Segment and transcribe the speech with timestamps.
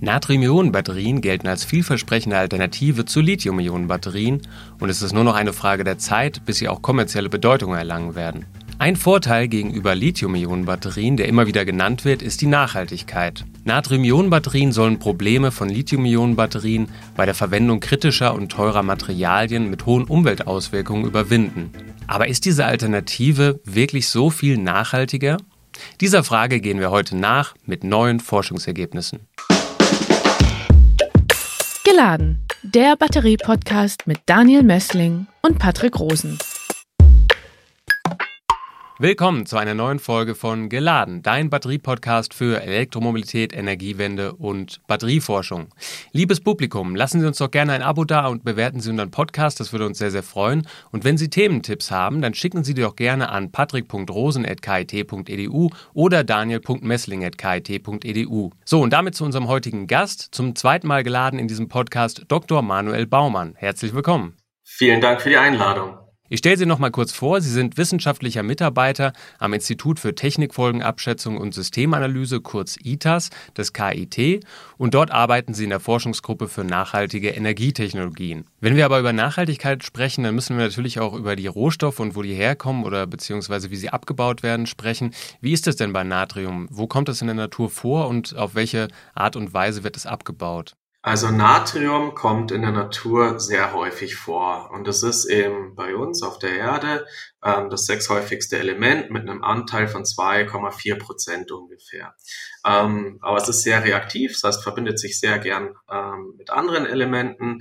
[0.00, 4.42] Natrium-Ionen-Batterien gelten als vielversprechende Alternative zu Lithium-Ionen-Batterien
[4.78, 8.14] und es ist nur noch eine Frage der Zeit, bis sie auch kommerzielle Bedeutung erlangen
[8.14, 8.46] werden.
[8.80, 13.44] Ein Vorteil gegenüber Lithium-Ionen-Batterien, der immer wieder genannt wird, ist die Nachhaltigkeit.
[13.64, 21.06] Natrium-Ionen-Batterien sollen Probleme von Lithium-Ionen-Batterien bei der Verwendung kritischer und teurer Materialien mit hohen Umweltauswirkungen
[21.06, 21.72] überwinden.
[22.06, 25.38] Aber ist diese Alternative wirklich so viel nachhaltiger?
[26.00, 29.20] Dieser Frage gehen wir heute nach mit neuen Forschungsergebnissen.
[31.90, 36.38] Geladen, der Batterie-Podcast mit Daniel Mössling und Patrick Rosen.
[39.00, 45.68] Willkommen zu einer neuen Folge von Geladen, dein Batterie-Podcast für Elektromobilität, Energiewende und Batterieforschung.
[46.10, 49.60] Liebes Publikum, lassen Sie uns doch gerne ein Abo da und bewerten Sie unseren Podcast,
[49.60, 50.66] das würde uns sehr, sehr freuen.
[50.90, 58.50] Und wenn Sie Thementipps haben, dann schicken Sie die doch gerne an patrick.rosen.kit.edu oder daniel.messling.kit.edu.
[58.64, 62.62] So, und damit zu unserem heutigen Gast, zum zweiten Mal geladen in diesem Podcast, Dr.
[62.62, 63.54] Manuel Baumann.
[63.54, 64.34] Herzlich willkommen.
[64.64, 66.07] Vielen Dank für die Einladung.
[66.30, 67.40] Ich stelle Sie noch mal kurz vor.
[67.40, 74.44] Sie sind wissenschaftlicher Mitarbeiter am Institut für Technikfolgenabschätzung und Systemanalyse, kurz ITAS, des KIT.
[74.76, 78.44] Und dort arbeiten Sie in der Forschungsgruppe für nachhaltige Energietechnologien.
[78.60, 82.14] Wenn wir aber über Nachhaltigkeit sprechen, dann müssen wir natürlich auch über die Rohstoffe und
[82.14, 85.14] wo die herkommen oder beziehungsweise wie sie abgebaut werden sprechen.
[85.40, 86.68] Wie ist es denn bei Natrium?
[86.70, 90.04] Wo kommt es in der Natur vor und auf welche Art und Weise wird es
[90.04, 90.76] abgebaut?
[91.08, 96.22] Also Natrium kommt in der Natur sehr häufig vor und es ist eben bei uns
[96.22, 97.06] auf der Erde
[97.42, 102.14] ähm, das sechshäufigste Element mit einem Anteil von 2,4 Prozent ungefähr.
[102.62, 106.84] Ähm, aber es ist sehr reaktiv, das heißt verbindet sich sehr gern ähm, mit anderen
[106.84, 107.60] Elementen,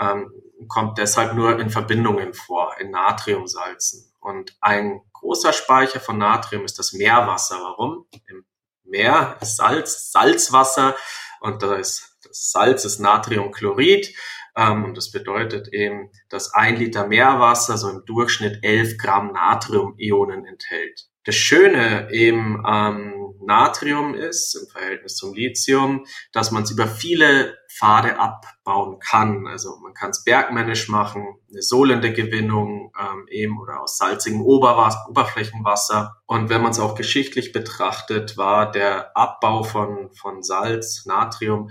[0.00, 0.32] ähm,
[0.66, 4.10] kommt deshalb nur in Verbindungen vor, in Natriumsalzen.
[4.20, 7.56] Und ein großer Speicher von Natrium ist das Meerwasser.
[7.56, 8.06] Warum?
[8.26, 8.46] Im
[8.84, 10.96] Meer ist Salz, Salzwasser
[11.40, 14.14] und da ist Salz ist Natriumchlorid.
[14.56, 20.46] Ähm, und das bedeutet eben, dass ein Liter Meerwasser so im Durchschnitt 11 Gramm Natriumionen
[20.46, 21.08] enthält.
[21.24, 27.58] Das Schöne eben am Natrium ist im Verhältnis zum Lithium, dass man es über viele
[27.76, 29.46] Pfade abbauen kann.
[29.48, 35.06] Also man kann es bergmännisch machen, eine solende Gewinnung ähm, eben oder aus salzigem Oberwasser,
[35.08, 36.16] Oberflächenwasser.
[36.26, 41.70] Und wenn man es auch geschichtlich betrachtet, war der Abbau von, von Salz, Natrium,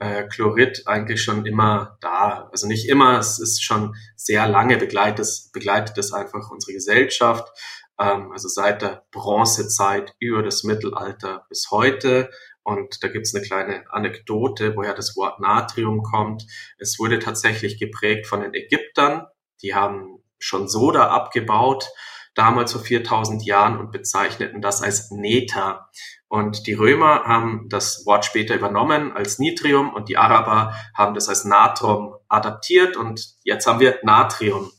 [0.00, 2.48] äh, Chlorid eigentlich schon immer da.
[2.50, 7.48] Also nicht immer, es ist schon sehr lange begleitet, begleitet es einfach unsere Gesellschaft.
[8.00, 12.30] Ähm, also seit der Bronzezeit über das Mittelalter bis heute.
[12.62, 16.46] Und da gibt's eine kleine Anekdote, woher das Wort Natrium kommt.
[16.78, 19.26] Es wurde tatsächlich geprägt von den Ägyptern.
[19.62, 21.90] Die haben schon Soda abgebaut,
[22.40, 25.90] damals vor 4000 Jahren und bezeichneten das als Neta.
[26.26, 31.28] Und die Römer haben das Wort später übernommen als Nitrium und die Araber haben das
[31.28, 34.70] als Natrum adaptiert und jetzt haben wir Natrium.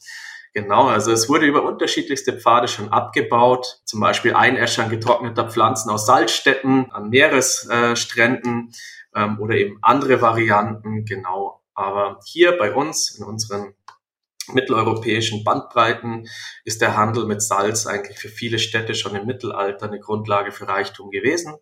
[0.54, 6.08] Genau, also es wurde über unterschiedlichste Pfade schon abgebaut, zum Beispiel Einäschern getrockneter Pflanzen aus
[6.08, 8.74] Salzstätten an Meeresstränden
[9.16, 11.62] ähm, oder eben andere Varianten, genau.
[11.76, 13.76] Aber hier bei uns in unseren
[14.50, 16.28] mitteleuropäischen Bandbreiten
[16.64, 20.68] ist der Handel mit Salz eigentlich für viele Städte schon im Mittelalter eine Grundlage für
[20.68, 21.56] Reichtum gewesen.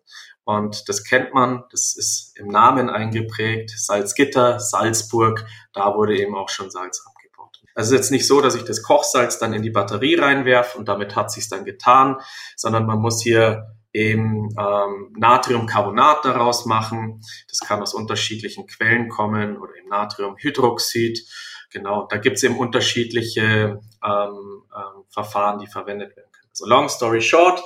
[0.44, 6.48] Und das kennt man, das ist im Namen eingeprägt, Salzgitter, Salzburg, da wurde eben auch
[6.48, 7.60] schon Salz abgebaut.
[7.74, 10.78] Also es ist jetzt nicht so, dass ich das Kochsalz dann in die Batterie reinwerfe
[10.78, 12.16] und damit hat sich's dann getan,
[12.56, 17.20] sondern man muss hier eben ähm, Natriumcarbonat daraus machen.
[17.48, 21.26] Das kann aus unterschiedlichen Quellen kommen oder eben Natriumhydroxid
[21.72, 26.48] Genau, da gibt es eben unterschiedliche ähm, ähm, Verfahren, die verwendet werden können.
[26.50, 27.62] Also long story short,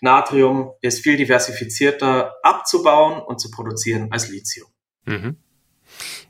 [0.00, 4.68] Natrium ist viel diversifizierter abzubauen und zu produzieren als Lithium.
[5.06, 5.36] Mhm.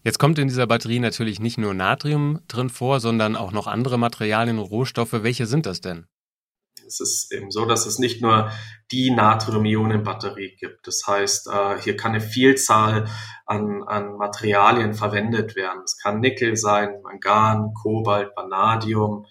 [0.05, 3.99] Jetzt kommt in dieser Batterie natürlich nicht nur Natrium drin vor, sondern auch noch andere
[3.99, 5.13] Materialien und Rohstoffe.
[5.13, 6.07] Welche sind das denn?
[6.87, 8.51] Es ist eben so, dass es nicht nur
[8.91, 10.87] die Natrium-Ionen-Batterie gibt.
[10.87, 13.09] Das heißt, äh, hier kann eine Vielzahl
[13.45, 15.83] an, an Materialien verwendet werden.
[15.85, 19.27] Es kann Nickel sein, Mangan, Kobalt, Vanadium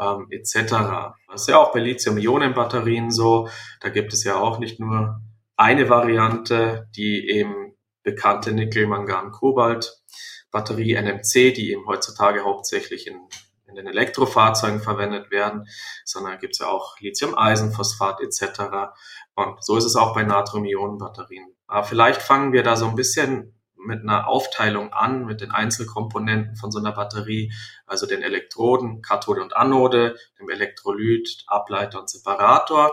[0.00, 1.14] ähm, etc.
[1.30, 3.48] Das ist ja auch bei Lithium-Ionen-Batterien so.
[3.80, 5.20] Da gibt es ja auch nicht nur
[5.56, 9.98] eine Variante, die eben bekannte Nickel, Mangan, Kobalt
[10.50, 13.20] Batterie NMC, die eben heutzutage hauptsächlich in
[13.68, 15.68] in den Elektrofahrzeugen verwendet werden,
[16.04, 18.92] sondern gibt es ja auch Lithium-Eisenphosphat etc.
[19.34, 21.54] Und so ist es auch bei Natrium-Ionen-Batterien.
[21.66, 26.56] Aber vielleicht fangen wir da so ein bisschen mit einer Aufteilung an, mit den Einzelkomponenten
[26.56, 27.52] von so einer Batterie,
[27.86, 32.92] also den Elektroden, Kathode und Anode, dem Elektrolyt, Ableiter und Separator.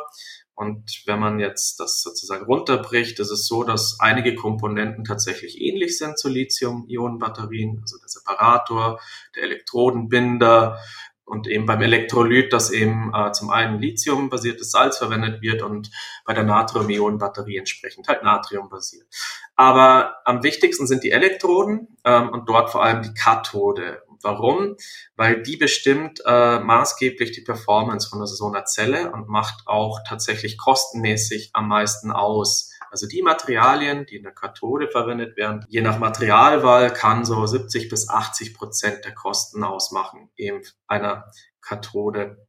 [0.56, 5.98] Und wenn man jetzt das sozusagen runterbricht, ist es so, dass einige Komponenten tatsächlich ähnlich
[5.98, 9.00] sind zu Lithium-Ionen-Batterien, also der Separator,
[9.36, 10.80] der Elektrodenbinder,
[11.26, 15.90] und eben beim Elektrolyt, dass eben äh, zum einen Lithium-basiertes Salz verwendet wird und
[16.24, 19.08] bei der Natrium-Ionen-Batterie entsprechend halt Natrium-basiert.
[19.56, 24.04] Aber am wichtigsten sind die Elektroden ähm, und dort vor allem die Kathode.
[24.22, 24.76] Warum?
[25.16, 30.58] Weil die bestimmt äh, maßgeblich die Performance von so einer Zelle und macht auch tatsächlich
[30.58, 32.72] kostenmäßig am meisten aus.
[32.92, 37.90] Also die Materialien, die in der Kathode verwendet werden, je nach Materialwahl kann so 70
[37.90, 41.30] bis 80 Prozent der Kosten ausmachen, eben einer
[41.62, 42.48] Kathode.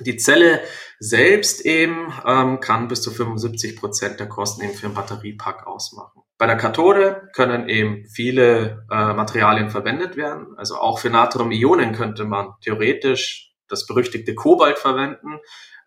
[0.00, 0.60] Die Zelle
[0.98, 6.23] selbst eben ähm, kann bis zu 75 Prozent der Kosten eben für einen Batteriepack ausmachen.
[6.36, 10.54] Bei der Kathode können eben viele äh, Materialien verwendet werden.
[10.56, 15.38] Also auch für Natrium-Ionen könnte man theoretisch das berüchtigte Kobalt verwenden.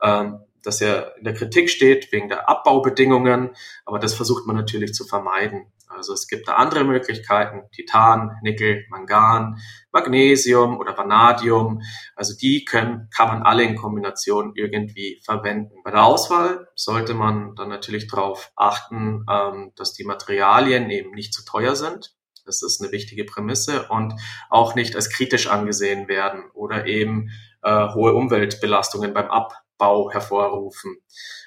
[0.02, 3.52] Ähm, das ja in der Kritik steht wegen der Abbaubedingungen,
[3.86, 5.72] aber das versucht man natürlich zu vermeiden.
[5.90, 9.58] Also es gibt da andere Möglichkeiten, Titan, Nickel, Mangan,
[9.92, 11.82] Magnesium oder Vanadium.
[12.16, 15.82] Also die können, kann man alle in Kombination irgendwie verwenden.
[15.84, 21.34] Bei der Auswahl sollte man dann natürlich darauf achten, ähm, dass die Materialien eben nicht
[21.34, 22.16] zu teuer sind.
[22.46, 24.14] Das ist eine wichtige Prämisse und
[24.50, 27.30] auch nicht als kritisch angesehen werden oder eben
[27.62, 30.98] äh, hohe Umweltbelastungen beim Ab Bau hervorrufen.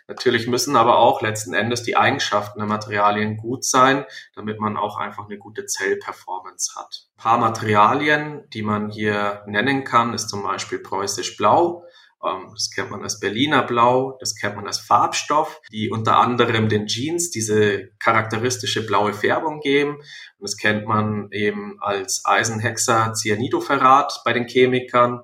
[0.08, 4.04] Natürlich müssen aber auch letzten Endes die Eigenschaften der Materialien gut sein,
[4.34, 7.06] damit man auch einfach eine gute Zellperformance hat.
[7.14, 11.84] Ein paar Materialien, die man hier nennen kann, ist zum Beispiel preußisch Blau.
[12.24, 16.68] Ähm, das kennt man als Berliner Blau, das kennt man als Farbstoff, die unter anderem
[16.68, 19.96] den Jeans diese charakteristische blaue Färbung geben.
[19.96, 20.04] Und
[20.40, 25.20] das kennt man eben als Eisenhexacyanidopherat bei den Chemikern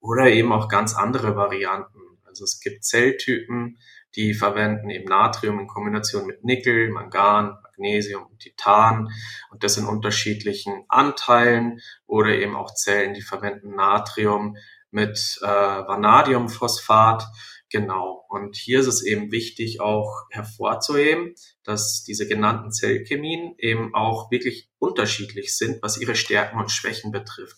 [0.00, 2.00] oder eben auch ganz andere Varianten.
[2.36, 3.78] Also es gibt Zelltypen,
[4.14, 9.08] die verwenden eben Natrium in Kombination mit Nickel, Mangan, Magnesium und Titan
[9.50, 14.56] und das in unterschiedlichen Anteilen oder eben auch Zellen, die verwenden Natrium
[14.90, 17.24] mit äh, Vanadiumphosphat.
[17.70, 18.24] Genau.
[18.28, 21.34] Und hier ist es eben wichtig auch hervorzuheben,
[21.64, 27.56] dass diese genannten Zellchemien eben auch wirklich unterschiedlich sind, was ihre Stärken und Schwächen betrifft.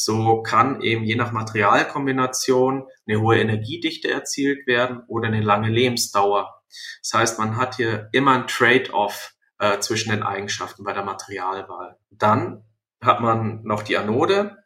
[0.00, 6.62] So kann eben je nach Materialkombination eine hohe Energiedichte erzielt werden oder eine lange Lebensdauer.
[7.02, 11.96] Das heißt, man hat hier immer ein Trade-off äh, zwischen den Eigenschaften bei der Materialwahl.
[12.10, 12.62] Dann
[13.02, 14.58] hat man noch die Anode.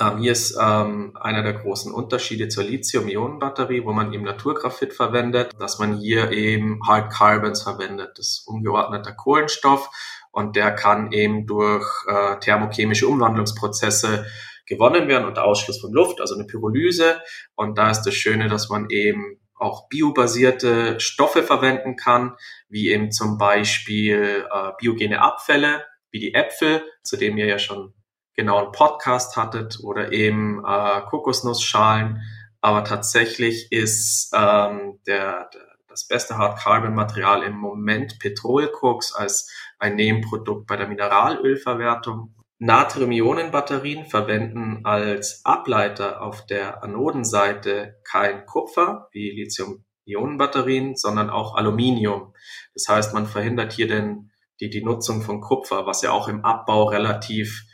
[0.00, 5.52] Ähm, hier ist ähm, einer der großen Unterschiede zur Lithium-Ionen-Batterie, wo man eben Naturgraphit verwendet,
[5.58, 9.90] dass man hier eben Hard Carbons verwendet, das ist ungeordneter Kohlenstoff
[10.36, 14.26] und der kann eben durch äh, thermochemische Umwandlungsprozesse
[14.66, 17.22] gewonnen werden unter Ausschluss von Luft, also eine Pyrolyse.
[17.54, 22.36] Und da ist das Schöne, dass man eben auch biobasierte Stoffe verwenden kann,
[22.68, 27.94] wie eben zum Beispiel äh, biogene Abfälle, wie die Äpfel, zu dem ihr ja schon
[28.34, 32.20] genau einen Podcast hattet, oder eben äh, Kokosnussschalen.
[32.60, 39.50] Aber tatsächlich ist ähm, der, der das beste Hard Carbon Material im Moment Petrolkoks als
[39.78, 42.34] ein Nebenprodukt bei der Mineralölverwertung.
[42.58, 52.34] Natrium-Ionen-Batterien verwenden als Ableiter auf der Anodenseite kein Kupfer wie Lithium-Ionen-Batterien, sondern auch Aluminium.
[52.74, 54.30] Das heißt, man verhindert hier denn
[54.60, 57.64] die, die Nutzung von Kupfer, was ja auch im Abbau relativ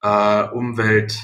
[0.00, 1.18] äh, Umwelt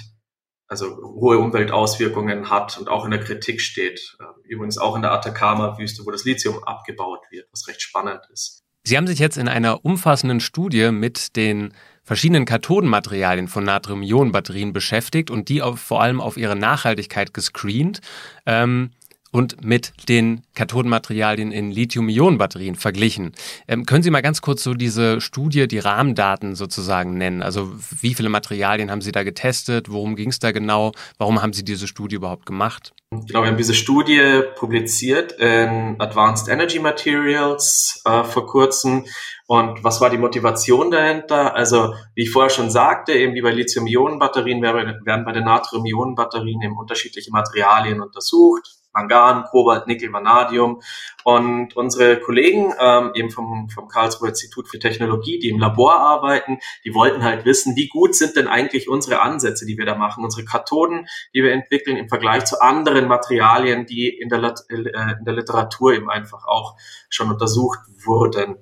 [0.69, 4.17] also hohe Umweltauswirkungen hat und auch in der Kritik steht.
[4.21, 8.66] Ähm, übrigens auch in der Atacama-Wüste, wo das Lithium abgebaut wird, was recht spannend ist.
[8.87, 11.73] Sie haben sich jetzt in einer umfassenden Studie mit den
[12.05, 18.01] verschiedenen Kathodenmaterialien von Natrium-Ionen-Batterien beschäftigt und die vor allem auf ihre Nachhaltigkeit gescreent.
[18.47, 18.93] Ähm,
[19.37, 23.33] und mit den Kathodenmaterialien in Lithium-Ionen-Batterien verglichen.
[23.69, 27.43] Ähm, können Sie mal ganz kurz so diese Studie, die Rahmendaten sozusagen nennen?
[27.43, 29.91] Also wie viele Materialien haben Sie da getestet?
[29.91, 30.93] Worum ging es da genau?
[31.19, 32.95] Warum haben Sie diese Studie überhaupt gemacht?
[33.11, 39.05] Genau, wir haben diese Studie publiziert in Advanced Energy Materials äh, vor kurzem.
[39.47, 41.55] Und was war die Motivation dahinter?
[41.55, 46.79] Also, wie ich vorher schon sagte, eben wie bei Lithium-Ionen-Batterien werden bei den Natrium-Ionen-Batterien eben
[46.79, 50.81] unterschiedliche Materialien untersucht Mangan, Kobalt, Nickel, Vanadium.
[51.25, 56.59] Und unsere Kollegen ähm, eben vom, vom Karlsruher Institut für Technologie, die im Labor arbeiten,
[56.85, 60.25] die wollten halt wissen, wie gut sind denn eigentlich unsere Ansätze, die wir da machen,
[60.25, 65.25] unsere Kathoden, die wir entwickeln im Vergleich zu anderen Materialien, die in der, äh, in
[65.25, 66.77] der Literatur eben einfach auch
[67.09, 68.57] schon untersucht wurden.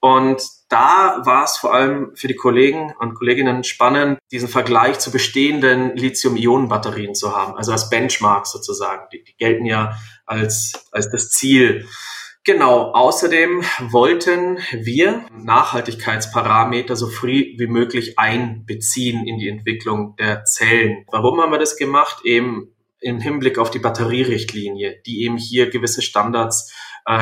[0.00, 5.10] Und da war es vor allem für die Kollegen und Kolleginnen spannend, diesen Vergleich zu
[5.10, 9.08] bestehenden Lithium-Ionen-Batterien zu haben, also als Benchmark sozusagen.
[9.12, 9.96] Die, die gelten ja
[10.26, 11.86] als, als das Ziel.
[12.44, 21.04] Genau, außerdem wollten wir Nachhaltigkeitsparameter so früh wie möglich einbeziehen in die Entwicklung der Zellen.
[21.10, 22.24] Warum haben wir das gemacht?
[22.24, 26.72] Eben im Hinblick auf die Batterierichtlinie, die eben hier gewisse Standards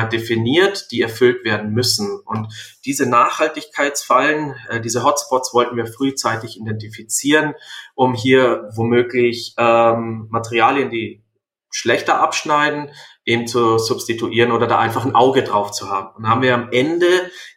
[0.09, 2.19] definiert, die erfüllt werden müssen.
[2.25, 2.53] Und
[2.85, 7.53] diese Nachhaltigkeitsfallen, äh, diese Hotspots wollten wir frühzeitig identifizieren,
[7.95, 11.23] um hier womöglich ähm, Materialien, die
[11.71, 12.89] schlechter abschneiden,
[13.23, 16.15] eben zu substituieren oder da einfach ein Auge drauf zu haben.
[16.15, 17.07] Und haben wir am Ende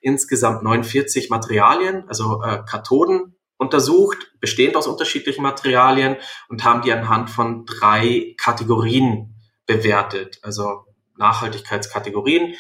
[0.01, 6.17] insgesamt 49 Materialien, also äh, Kathoden untersucht, bestehend aus unterschiedlichen Materialien
[6.49, 10.39] und haben die anhand von drei Kategorien bewertet.
[10.43, 10.85] Also
[11.21, 12.55] Nachhaltigkeitskategorien.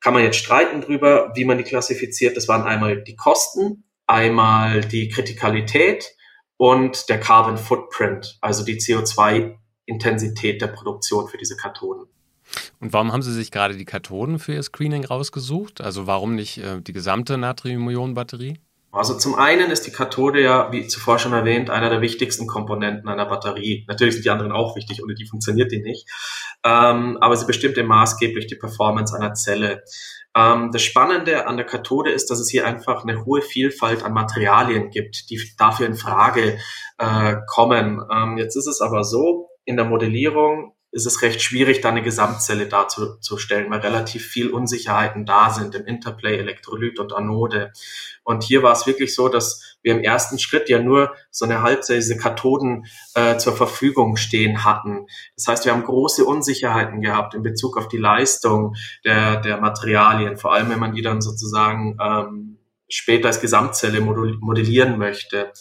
[0.00, 2.36] Kann man jetzt streiten drüber, wie man die klassifiziert.
[2.36, 6.14] Das waren einmal die Kosten, einmal die Kritikalität
[6.56, 12.06] und der Carbon Footprint, also die CO2-Intensität der Produktion für diese Kathoden.
[12.80, 15.80] Und warum haben Sie sich gerade die Kathoden für Ihr Screening rausgesucht?
[15.80, 18.58] Also warum nicht äh, die gesamte Natrium-Ionen-Batterie?
[18.90, 23.08] Also zum einen ist die Kathode ja, wie zuvor schon erwähnt, einer der wichtigsten Komponenten
[23.08, 23.84] einer Batterie.
[23.86, 26.08] Natürlich sind die anderen auch wichtig, ohne die funktioniert die nicht.
[26.64, 29.82] Ähm, aber sie bestimmt maßgeblich die Performance einer Zelle.
[30.34, 34.14] Ähm, das Spannende an der Kathode ist, dass es hier einfach eine hohe Vielfalt an
[34.14, 36.58] Materialien gibt, die dafür in Frage
[36.96, 38.02] äh, kommen.
[38.10, 42.02] Ähm, jetzt ist es aber so, in der Modellierung ist es recht schwierig, da eine
[42.02, 47.72] Gesamtzelle darzustellen, weil relativ viel Unsicherheiten da sind im Interplay Elektrolyt und Anode.
[48.24, 51.62] Und hier war es wirklich so, dass wir im ersten Schritt ja nur so eine
[51.62, 55.06] Halbzelle, Kathoden äh, zur Verfügung stehen hatten.
[55.36, 60.38] Das heißt, wir haben große Unsicherheiten gehabt in Bezug auf die Leistung der, der Materialien,
[60.38, 65.52] vor allem wenn man die dann sozusagen ähm, später als Gesamtzelle modellieren möchte.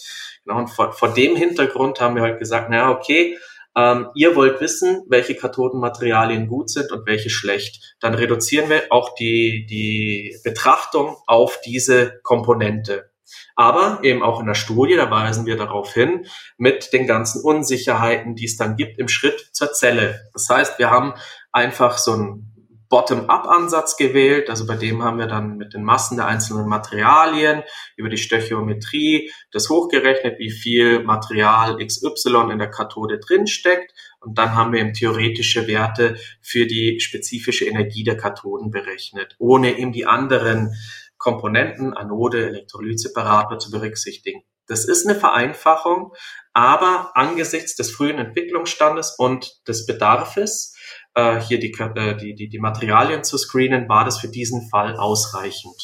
[0.46, 3.38] Genau, und vor, vor dem Hintergrund haben wir halt gesagt, naja, okay,
[3.78, 7.96] ähm, ihr wollt wissen, welche Kathodenmaterialien gut sind und welche schlecht.
[8.00, 13.12] Dann reduzieren wir auch die, die Betrachtung auf diese Komponente.
[13.56, 16.26] Aber eben auch in der Studie, da weisen wir darauf hin,
[16.58, 20.22] mit den ganzen Unsicherheiten, die es dann gibt im Schritt zur Zelle.
[20.34, 21.14] Das heißt, wir haben
[21.52, 22.57] einfach so ein
[22.90, 24.50] Bottom-up-Ansatz gewählt.
[24.50, 27.64] Also bei dem haben wir dann mit den Massen der einzelnen Materialien
[27.96, 33.94] über die Stöchiometrie das hochgerechnet, wie viel Material XY in der Kathode drin steckt.
[34.20, 39.78] Und dann haben wir eben theoretische Werte für die spezifische Energie der Kathoden berechnet, ohne
[39.78, 40.76] eben die anderen
[41.18, 44.44] Komponenten, Anode, Elektrolyt, Separator zu berücksichtigen.
[44.68, 46.14] Das ist eine Vereinfachung,
[46.54, 50.76] aber angesichts des frühen Entwicklungsstandes und des Bedarfes
[51.18, 54.96] äh, hier die, äh, die, die, die Materialien zu screenen, war das für diesen Fall
[54.96, 55.76] ausreichend.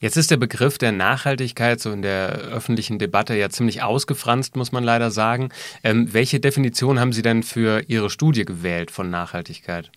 [0.00, 4.72] Jetzt ist der Begriff der Nachhaltigkeit so in der öffentlichen Debatte ja ziemlich ausgefranst, muss
[4.72, 5.50] man leider sagen.
[5.84, 9.92] Ähm, welche Definition haben Sie denn für Ihre Studie gewählt von Nachhaltigkeit?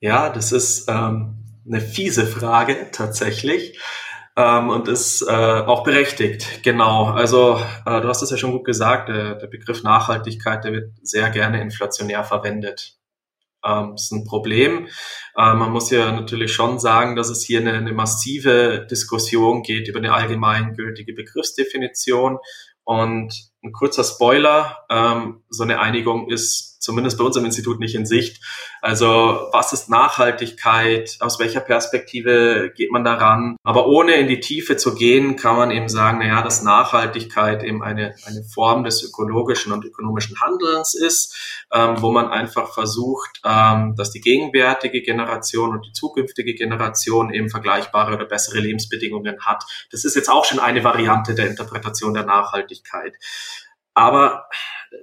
[0.00, 3.78] Ja, das ist ähm, eine fiese Frage tatsächlich
[4.36, 6.62] ähm, und ist äh, auch berechtigt.
[6.62, 7.06] Genau.
[7.06, 9.10] Also äh, du hast es ja schon gut gesagt.
[9.10, 12.96] Der, der Begriff Nachhaltigkeit, der wird sehr gerne inflationär verwendet
[13.66, 14.86] ähm, ist ein Problem.
[15.36, 19.88] Äh, man muss ja natürlich schon sagen, dass es hier eine, eine massive Diskussion geht
[19.88, 22.38] über eine allgemeingültige Begriffsdefinition.
[22.84, 27.94] Und ein kurzer Spoiler, ähm, so eine Einigung ist zumindest bei uns im Institut nicht
[27.94, 28.42] in Sicht.
[28.80, 31.16] Also was ist Nachhaltigkeit?
[31.20, 33.56] Aus welcher Perspektive geht man daran?
[33.64, 37.82] Aber ohne in die Tiefe zu gehen, kann man eben sagen, naja, dass Nachhaltigkeit eben
[37.82, 43.94] eine, eine Form des ökologischen und ökonomischen Handelns ist, ähm, wo man einfach versucht, ähm,
[43.96, 49.64] dass die gegenwärtige Generation und die zukünftige Generation eben vergleichbare oder bessere Lebensbedingungen hat.
[49.90, 53.14] Das ist jetzt auch schon eine Variante der Interpretation der Nachhaltigkeit.
[53.94, 54.48] Aber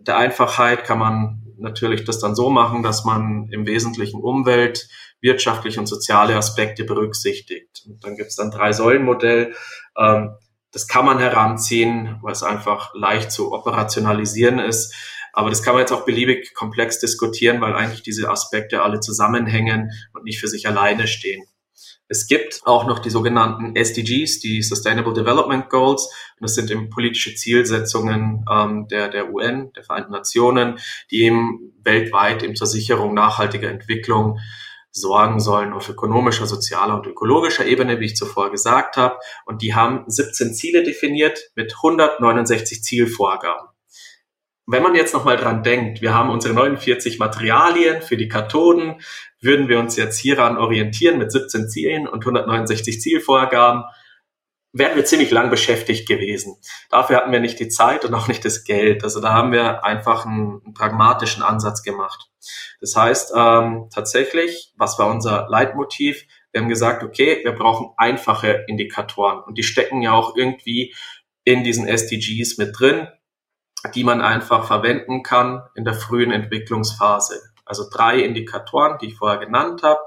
[0.01, 4.87] der Einfachheit kann man natürlich das dann so machen, dass man im Wesentlichen Umwelt,
[5.21, 7.83] wirtschaftliche und soziale Aspekte berücksichtigt.
[7.85, 9.53] Und dann gibt es dann drei Säulenmodell.
[9.97, 10.35] Ähm,
[10.71, 14.93] das kann man heranziehen, weil es einfach leicht zu operationalisieren ist.
[15.31, 19.91] Aber das kann man jetzt auch beliebig komplex diskutieren, weil eigentlich diese Aspekte alle zusammenhängen
[20.13, 21.43] und nicht für sich alleine stehen.
[22.13, 26.05] Es gibt auch noch die sogenannten SDGs, die Sustainable Development Goals.
[26.39, 30.77] Und das sind eben politische Zielsetzungen ähm, der, der UN, der Vereinten Nationen,
[31.09, 34.37] die eben weltweit eben zur Sicherung nachhaltiger Entwicklung
[34.91, 39.17] sorgen sollen auf ökonomischer, sozialer und ökologischer Ebene, wie ich zuvor gesagt habe.
[39.47, 43.69] Und die haben 17 Ziele definiert mit 169 Zielvorgaben.
[44.67, 49.01] Wenn man jetzt nochmal dran denkt, wir haben unsere 49 Materialien für die Kathoden,
[49.43, 53.83] würden wir uns jetzt hieran orientieren mit 17 Zielen und 169 Zielvorgaben,
[54.73, 56.55] wären wir ziemlich lang beschäftigt gewesen.
[56.89, 59.03] Dafür hatten wir nicht die Zeit und auch nicht das Geld.
[59.03, 62.29] Also da haben wir einfach einen, einen pragmatischen Ansatz gemacht.
[62.81, 66.25] Das heißt, ähm, tatsächlich, was war unser Leitmotiv?
[66.51, 70.93] Wir haben gesagt, okay, wir brauchen einfache Indikatoren und die stecken ja auch irgendwie
[71.43, 73.07] in diesen SDGs mit drin,
[73.93, 77.52] die man einfach verwenden kann in der frühen Entwicklungsphase.
[77.65, 79.99] Also drei Indikatoren, die ich vorher genannt habe,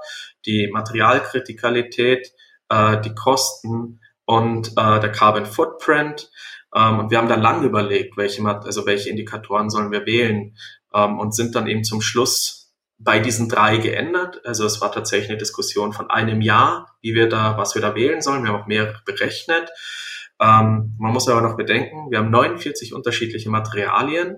[0.45, 2.31] die Materialkritikalität,
[2.69, 6.29] äh, die Kosten und äh, der Carbon Footprint.
[6.75, 10.55] Ähm, und wir haben da lange überlegt, welche, also welche Indikatoren sollen wir wählen
[10.93, 14.41] ähm, und sind dann eben zum Schluss bei diesen drei geändert.
[14.45, 17.95] Also es war tatsächlich eine Diskussion von einem Jahr, wie wir da, was wir da
[17.95, 18.43] wählen sollen.
[18.43, 19.69] Wir haben auch mehrere berechnet.
[20.39, 24.37] Ähm, man muss aber noch bedenken, wir haben 49 unterschiedliche Materialien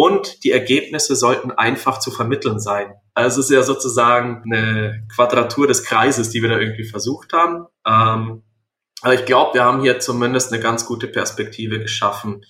[0.00, 2.94] und die Ergebnisse sollten einfach zu vermitteln sein.
[3.12, 7.66] Also es ist ja sozusagen eine Quadratur des Kreises, die wir da irgendwie versucht haben.
[7.86, 8.42] Ähm,
[9.02, 12.46] aber ich glaube, wir haben hier zumindest eine ganz gute Perspektive geschaffen.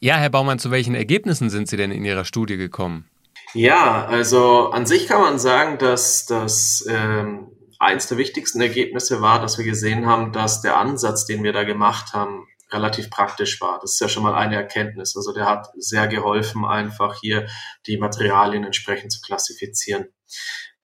[0.00, 3.08] Ja, Herr Baumann, zu welchen Ergebnissen sind Sie denn in Ihrer Studie gekommen?
[3.54, 9.40] Ja, also an sich kann man sagen, dass das ähm, eins der wichtigsten Ergebnisse war,
[9.40, 13.78] dass wir gesehen haben, dass der Ansatz, den wir da gemacht haben, relativ praktisch war.
[13.80, 15.16] Das ist ja schon mal eine Erkenntnis.
[15.16, 17.46] Also der hat sehr geholfen, einfach hier
[17.86, 20.08] die Materialien entsprechend zu klassifizieren.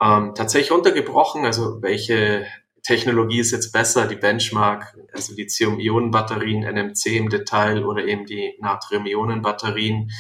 [0.03, 2.47] Ähm, tatsächlich untergebrochen, also welche
[2.85, 10.11] Technologie ist jetzt besser, die Benchmark, also Lithium-Ionen-Batterien, NMC im Detail oder eben die Natrium-Ionen-Batterien,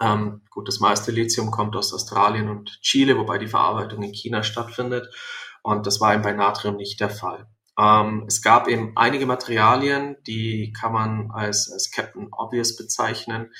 [0.00, 4.42] Ähm, gut, das meiste Lithium kommt aus Australien und Chile, wobei die Verarbeitung in China
[4.42, 5.14] stattfindet.
[5.62, 7.46] Und das war eben bei Natrium nicht der Fall.
[7.80, 13.52] Ähm, es gab eben einige Materialien, die kann man als, als Captain Obvious bezeichnen,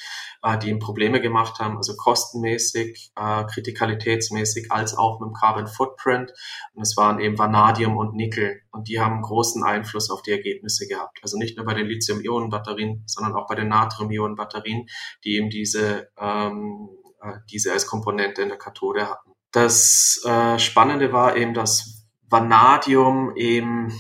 [0.43, 5.69] äh, die ihm Probleme gemacht haben, also kostenmäßig, äh, kritikalitätsmäßig, als auch mit dem Carbon
[5.69, 6.33] Footprint.
[6.75, 8.61] Und es waren eben Vanadium und Nickel.
[8.73, 11.19] Und die haben großen Einfluss auf die Ergebnisse gehabt.
[11.23, 14.87] Also nicht nur bei den Lithium-Ionen-Batterien, sondern auch bei den Natrium-Ionen-Batterien,
[15.25, 16.91] die eben diese, ähm,
[17.23, 19.31] äh, diese als Komponente in der Kathode hatten.
[19.53, 23.93] Das äh, Spannende war eben, dass Vanadium eben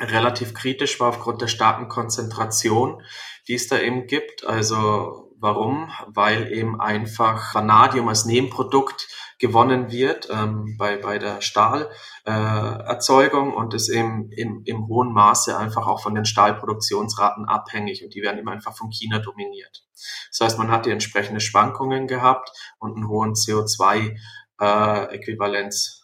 [0.00, 3.02] relativ kritisch war aufgrund der starken Konzentration,
[3.48, 4.46] die es da eben gibt.
[4.46, 5.90] Also warum?
[6.06, 9.08] Weil eben einfach Vanadium als Nebenprodukt
[9.38, 15.56] gewonnen wird ähm, bei, bei der Stahlerzeugung äh, und ist eben im, im hohen Maße
[15.56, 19.82] einfach auch von den Stahlproduktionsraten abhängig und die werden eben einfach von China dominiert.
[20.28, 25.96] Das heißt, man hat die entsprechende Schwankungen gehabt und einen hohen CO2-Äquivalenz.
[25.96, 25.99] Äh,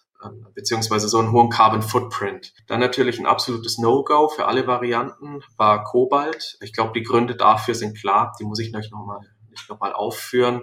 [0.54, 2.52] beziehungsweise so einen hohen Carbon Footprint.
[2.66, 6.56] Dann natürlich ein absolutes No-Go für alle Varianten war Kobalt.
[6.60, 10.62] Ich glaube, die Gründe dafür sind klar, die muss ich euch nochmal nicht nochmal aufführen.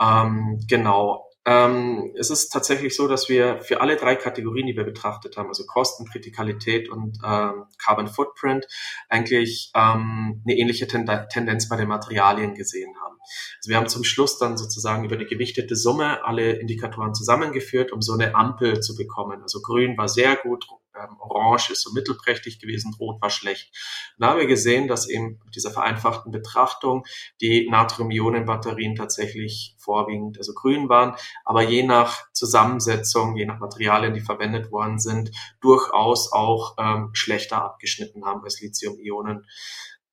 [0.00, 1.28] Ähm, genau.
[1.44, 5.48] Ähm, es ist tatsächlich so, dass wir für alle drei Kategorien, die wir betrachtet haben,
[5.48, 8.66] also Kosten, Kritikalität und ähm, Carbon Footprint,
[9.08, 13.16] eigentlich ähm, eine ähnliche Tend Tendenz bei den Materialien gesehen haben.
[13.58, 18.02] Also wir haben zum Schluss dann sozusagen über eine gewichtete Summe alle Indikatoren zusammengeführt, um
[18.02, 19.42] so eine Ampel zu bekommen.
[19.42, 20.66] Also grün war sehr gut,
[20.98, 23.72] ähm, Orange ist so mittelprächtig gewesen, Rot war schlecht.
[24.18, 27.04] Da haben wir gesehen, dass eben mit dieser vereinfachten Betrachtung
[27.40, 34.20] die Natrium-Ionen-Batterien tatsächlich vorwiegend, also grün waren, aber je nach Zusammensetzung, je nach Materialien, die
[34.20, 39.46] verwendet worden sind, durchaus auch ähm, schlechter abgeschnitten haben als Lithium-Ionen.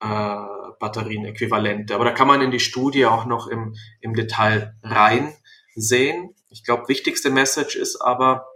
[0.01, 1.93] Äh, Batterien-Äquivalente.
[1.93, 6.33] Aber da kann man in die Studie auch noch im, im Detail reinsehen.
[6.49, 8.47] Ich glaube, wichtigste Message ist aber,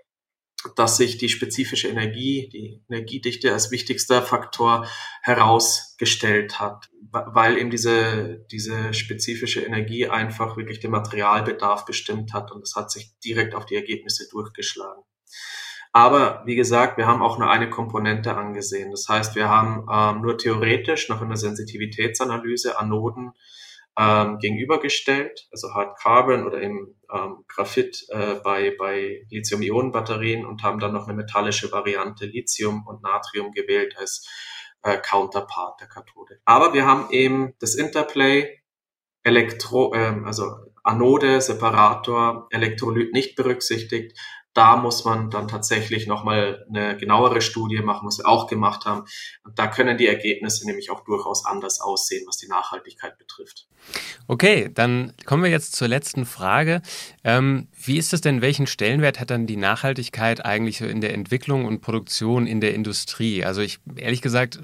[0.76, 4.88] dass sich die spezifische Energie, die Energiedichte als wichtigster Faktor
[5.21, 12.62] herausgestellt hat, weil eben diese, diese spezifische Energie einfach wirklich den Materialbedarf bestimmt hat und
[12.62, 15.04] das hat sich direkt auf die Ergebnisse durchgeschlagen.
[15.95, 18.89] Aber wie gesagt, wir haben auch nur eine Komponente angesehen.
[18.89, 23.34] Das heißt, wir haben ähm, nur theoretisch noch in der Sensitivitätsanalyse Anoden
[23.97, 30.79] ähm, gegenübergestellt, also Hard Carbon oder eben ähm, Graphit äh, bei, bei Lithium-Ionen-Batterien und haben
[30.79, 34.27] dann noch eine metallische Variante Lithium und Natrium gewählt als
[34.82, 36.39] äh, Counterpart der Kathode.
[36.45, 38.60] Aber wir haben eben das Interplay
[39.23, 40.51] Elektro, ähm, also
[40.84, 44.19] Anode, Separator, Elektrolyt nicht berücksichtigt
[44.53, 49.05] da muss man dann tatsächlich nochmal eine genauere Studie machen, was wir auch gemacht haben.
[49.43, 53.67] Und da können die Ergebnisse nämlich auch durchaus anders aussehen, was die Nachhaltigkeit betrifft.
[54.27, 56.81] Okay, dann kommen wir jetzt zur letzten Frage.
[57.23, 61.65] Ähm, wie ist es denn, welchen Stellenwert hat dann die Nachhaltigkeit eigentlich in der Entwicklung
[61.65, 63.43] und Produktion in der Industrie?
[63.43, 64.59] Also ich, ehrlich gesagt,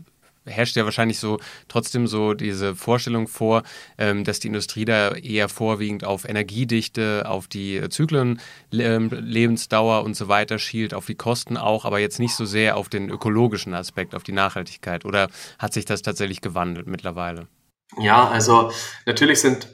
[0.50, 3.64] herrscht ja wahrscheinlich so trotzdem so diese Vorstellung vor,
[3.98, 8.40] ähm, dass die Industrie da eher vorwiegend auf Energiedichte, auf die Zyklen,
[8.72, 12.78] ähm, Lebensdauer und so weiter schielt, auf die Kosten auch, aber jetzt nicht so sehr
[12.78, 15.06] auf den ökologischen Aspekt, auf die Nachhaltigkeit.
[15.06, 17.48] Oder hat sich das tatsächlich gewandelt mittlerweile?
[17.98, 18.72] Ja, also
[19.08, 19.68] natürlich sind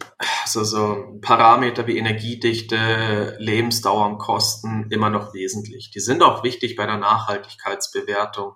[0.46, 5.92] so, so Parameter wie Energiedichte, Lebensdauer und Kosten immer noch wesentlich.
[5.92, 8.54] Die sind auch wichtig bei der Nachhaltigkeitsbewertung,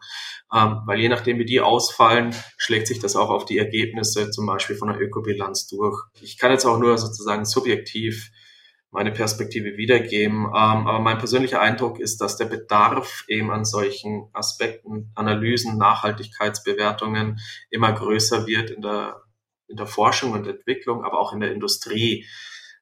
[0.56, 4.46] ähm, weil je nachdem, wie die ausfallen, schlägt sich das auch auf die Ergebnisse zum
[4.46, 6.04] Beispiel von der Ökobilanz durch.
[6.22, 8.32] Ich kann jetzt auch nur sozusagen subjektiv
[8.92, 10.46] meine Perspektive wiedergeben.
[10.46, 17.40] Ähm, aber mein persönlicher Eindruck ist, dass der Bedarf eben an solchen Aspekten, Analysen, Nachhaltigkeitsbewertungen
[17.70, 19.22] immer größer wird in der
[19.70, 22.26] in der Forschung und Entwicklung, aber auch in der Industrie.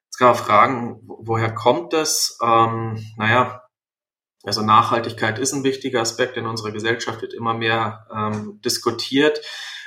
[0.04, 2.38] Jetzt kann man fragen, woher kommt das?
[2.42, 3.62] Ähm, naja,
[4.44, 9.40] also Nachhaltigkeit ist ein wichtiger Aspekt in unserer Gesellschaft, wird immer mehr ähm, diskutiert.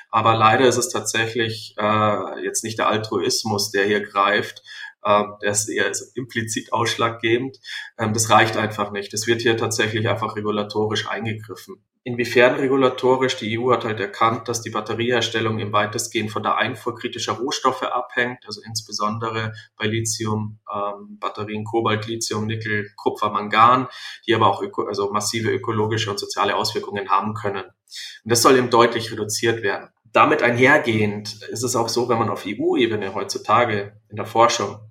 [0.10, 4.62] Aber leider ist es tatsächlich äh, jetzt nicht der Altruismus, der hier greift.
[5.06, 7.58] Ähm, der ist eher implizit ausschlaggebend.
[7.98, 9.14] Ähm, das reicht einfach nicht.
[9.14, 11.84] Es wird hier tatsächlich einfach regulatorisch eingegriffen.
[12.04, 13.38] Inwiefern regulatorisch?
[13.38, 17.84] Die EU hat halt erkannt, dass die Batterieherstellung im weitestgehend von der Einfuhr kritischer Rohstoffe
[17.84, 23.88] abhängt, also insbesondere bei Lithium, ähm, Batterien, Kobalt, Lithium, Nickel, Kupfer, Mangan,
[24.26, 27.66] die aber auch öko also massive ökologische und soziale Auswirkungen haben können.
[27.66, 29.90] Und das soll eben deutlich reduziert werden.
[30.12, 34.90] Damit einhergehend ist es auch so, wenn man auf EU-Ebene heutzutage in der Forschung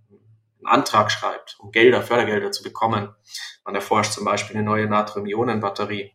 [0.61, 3.15] einen Antrag schreibt, um Gelder, Fördergelder zu bekommen,
[3.65, 6.13] man erforscht zum Beispiel eine neue Natrium-Ionen-Batterie,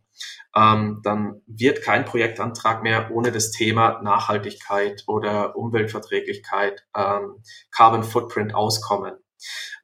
[0.56, 8.54] ähm, dann wird kein Projektantrag mehr ohne das Thema Nachhaltigkeit oder Umweltverträglichkeit, ähm, Carbon Footprint
[8.54, 9.14] auskommen.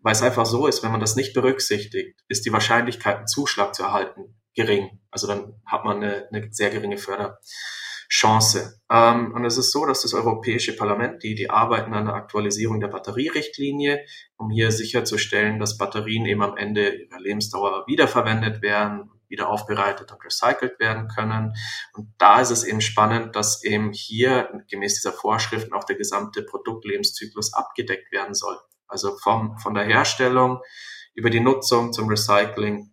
[0.00, 3.74] Weil es einfach so ist, wenn man das nicht berücksichtigt, ist die Wahrscheinlichkeit, einen Zuschlag
[3.74, 5.00] zu erhalten, gering.
[5.10, 6.98] Also dann hat man eine, eine sehr geringe
[8.12, 8.80] Förderchance.
[8.90, 12.78] Ähm, und es ist so, dass das Europäische Parlament, die, die arbeiten an der Aktualisierung
[12.78, 14.04] der Batterierichtlinie,
[14.36, 20.24] um hier sicherzustellen, dass Batterien eben am Ende ihrer Lebensdauer wiederverwendet werden, wieder aufbereitet und
[20.24, 21.54] recycelt werden können.
[21.94, 26.42] Und da ist es eben spannend, dass eben hier gemäß dieser Vorschriften auch der gesamte
[26.42, 28.58] Produktlebenszyklus abgedeckt werden soll.
[28.86, 30.60] Also vom, von der Herstellung
[31.14, 32.91] über die Nutzung zum Recycling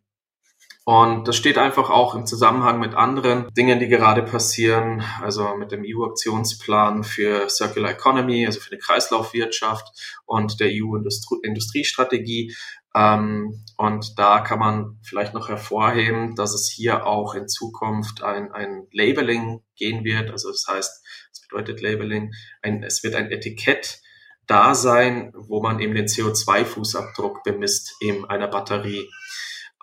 [0.89, 5.71] und das steht einfach auch im Zusammenhang mit anderen Dingen, die gerade passieren, also mit
[5.71, 9.85] dem EU-Aktionsplan für Circular Economy, also für eine Kreislaufwirtschaft
[10.25, 12.55] und der EU-Industriestrategie.
[12.95, 18.51] Ähm, und da kann man vielleicht noch hervorheben, dass es hier auch in Zukunft ein,
[18.51, 20.31] ein Labeling gehen wird.
[20.31, 22.31] Also das heißt, es bedeutet Labeling,
[22.63, 24.01] ein, es wird ein Etikett
[24.47, 29.07] da sein, wo man eben den CO2-Fußabdruck bemisst in einer Batterie,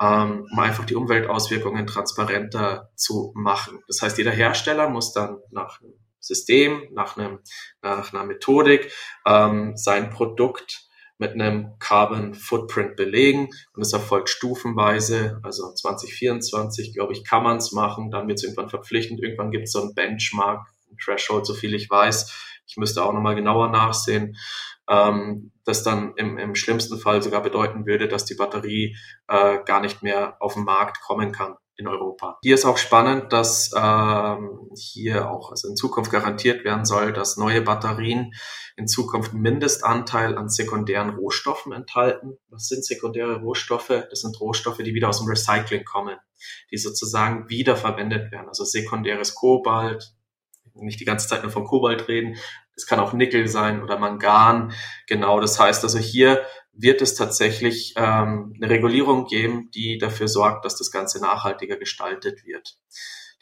[0.01, 3.83] ähm, um einfach die Umweltauswirkungen transparenter zu machen.
[3.87, 7.39] Das heißt, jeder Hersteller muss dann nach einem System, nach, einem,
[7.83, 8.93] nach einer Methodik
[9.27, 10.87] ähm, sein Produkt
[11.19, 15.41] mit einem Carbon Footprint belegen und es erfolgt stufenweise.
[15.43, 18.11] Also 2024, glaube ich, kann man es machen.
[18.11, 19.23] Dann wird es irgendwann verpflichtend.
[19.23, 22.61] Irgendwann gibt es so ein Benchmark, ein Threshold, so viel ich weiß.
[22.67, 24.37] Ich müsste auch nochmal genauer nachsehen.
[24.89, 28.97] Ähm, das dann im, im schlimmsten Fall sogar bedeuten würde, dass die Batterie
[29.29, 32.39] äh, gar nicht mehr auf den Markt kommen kann in Europa.
[32.43, 37.37] Hier ist auch spannend, dass ähm, hier auch also in Zukunft garantiert werden soll, dass
[37.37, 38.33] neue Batterien
[38.77, 42.39] in Zukunft einen Mindestanteil an sekundären Rohstoffen enthalten.
[42.49, 43.89] Was sind sekundäre Rohstoffe?
[43.89, 46.17] Das sind Rohstoffe, die wieder aus dem Recycling kommen,
[46.71, 48.49] die sozusagen wiederverwendet werden.
[48.49, 50.16] Also sekundäres Kobalt,
[50.81, 52.37] nicht die ganze Zeit nur von Kobalt reden.
[52.75, 54.73] Es kann auch Nickel sein oder Mangan.
[55.07, 60.65] Genau, das heißt also hier wird es tatsächlich ähm, eine Regulierung geben, die dafür sorgt,
[60.65, 62.77] dass das Ganze nachhaltiger gestaltet wird.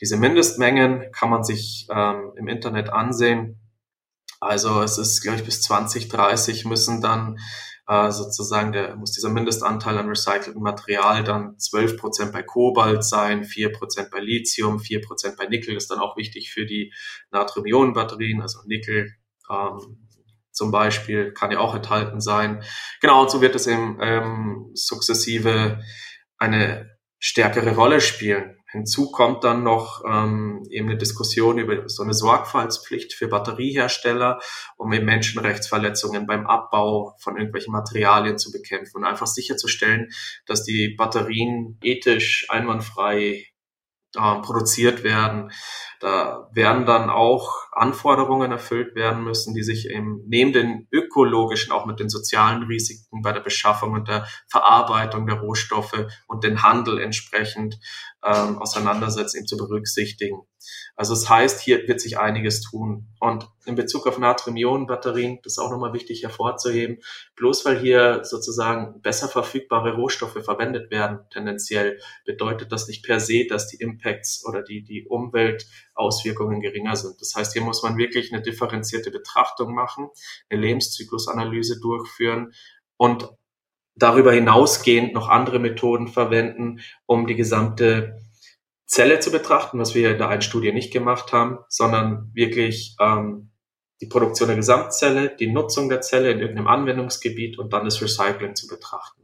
[0.00, 3.60] Diese Mindestmengen kann man sich ähm, im Internet ansehen.
[4.40, 7.38] Also es ist, glaube ich, bis 2030 müssen dann
[7.86, 13.44] äh, sozusagen, der muss dieser Mindestanteil an recyceltem Material dann 12 Prozent bei Kobalt sein,
[13.44, 15.76] 4 Prozent bei Lithium, 4 Prozent bei Nickel.
[15.76, 16.92] Ist dann auch wichtig für die
[17.30, 19.12] Natrium-Ionen-Batterien, also Nickel.
[19.50, 20.08] Ähm,
[20.50, 22.62] zum Beispiel kann ja auch enthalten sein.
[23.00, 25.82] Genau, und so wird es eben ähm, sukzessive
[26.38, 28.56] eine stärkere Rolle spielen.
[28.74, 34.40] Hinzu kommt dann noch ähm, eben eine Diskussion über so eine Sorgfaltspflicht für Batteriehersteller,
[34.76, 40.10] um eben Menschenrechtsverletzungen beim Abbau von irgendwelchen Materialien zu bekämpfen und einfach sicherzustellen,
[40.46, 43.46] dass die Batterien ethisch einwandfrei
[44.16, 45.52] äh, produziert werden.
[46.04, 51.86] Da werden dann auch Anforderungen erfüllt werden müssen, die sich eben neben den ökologischen auch
[51.86, 57.00] mit den sozialen Risiken bei der Beschaffung und der Verarbeitung der Rohstoffe und den Handel
[57.00, 57.78] entsprechend
[58.22, 60.42] ähm, auseinandersetzen, eben zu berücksichtigen.
[60.96, 63.08] Also es das heißt, hier wird sich einiges tun.
[63.18, 66.98] Und in Bezug auf Natrium-Ionen-Batterien, das ist auch nochmal wichtig hervorzuheben,
[67.36, 73.46] bloß weil hier sozusagen besser verfügbare Rohstoffe verwendet werden, tendenziell bedeutet das nicht per se,
[73.48, 75.06] dass die Impacts oder die, die
[75.94, 77.20] Umweltauswirkungen geringer sind.
[77.20, 80.09] Das heißt, hier muss man wirklich eine differenzierte Betrachtung machen,
[80.50, 82.52] eine Lebenszyklusanalyse durchführen
[82.96, 83.28] und
[83.96, 88.20] darüber hinausgehend noch andere Methoden verwenden, um die gesamte
[88.87, 93.50] Zelle zu betrachten, was wir in der einen Studie nicht gemacht haben, sondern wirklich ähm,
[94.00, 98.54] die Produktion der Gesamtzelle, die Nutzung der Zelle in irgendeinem Anwendungsgebiet und dann das Recycling
[98.54, 99.22] zu betrachten.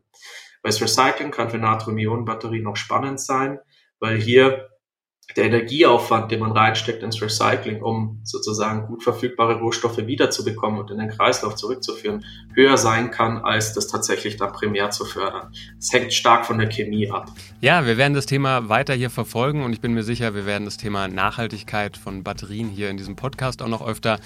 [0.62, 3.59] Weil das Recycling kann für Natrium-Ionen-Batterien noch spannend sein,
[3.98, 4.69] weil hier
[5.36, 10.98] der Energieaufwand, den man reinsteckt ins Recycling, um sozusagen gut verfügbare Rohstoffe wiederzubekommen und in
[10.98, 15.52] den Kreislauf zurückzuführen, höher sein kann, als das tatsächlich dann primär zu fördern.
[15.78, 17.30] Es hängt stark von der Chemie ab.
[17.60, 20.64] Ja, wir werden das Thema weiter hier verfolgen und ich bin mir sicher, wir werden
[20.64, 24.18] das Thema Nachhaltigkeit von Batterien hier in diesem Podcast auch noch öfter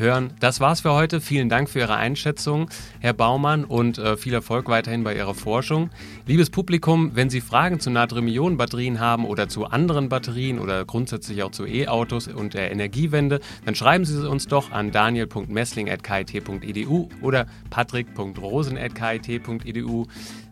[0.00, 0.32] hören.
[0.40, 1.20] Das war's für heute.
[1.20, 5.90] Vielen Dank für Ihre Einschätzung, Herr Baumann, und äh, viel Erfolg weiterhin bei Ihrer Forschung.
[6.26, 11.52] Liebes Publikum, wenn Sie Fragen zu Natrium-Ionen-Batterien haben oder zu anderen Batterien oder grundsätzlich auch
[11.52, 20.06] zu E-Autos und der Energiewende, dann schreiben Sie uns doch an daniel.messling.kit.edu oder patrick.rosen.kit.edu.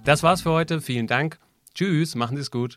[0.05, 0.81] Das war's für heute.
[0.81, 1.41] Vielen Dank.
[1.75, 2.77] Tschüss, machen Sie es gut.